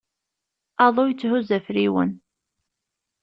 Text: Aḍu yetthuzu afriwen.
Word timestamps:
Aḍu 0.85 1.03
yetthuzu 1.07 1.53
afriwen. 1.57 2.11